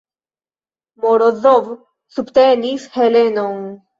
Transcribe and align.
Morozov 1.05 1.69
subtenis 2.15 2.87
Helenon. 2.97 3.61